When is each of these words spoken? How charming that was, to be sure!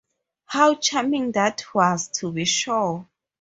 How 0.47 0.73
charming 0.73 1.33
that 1.33 1.63
was, 1.75 2.07
to 2.07 2.31
be 2.31 2.43
sure! 2.45 3.07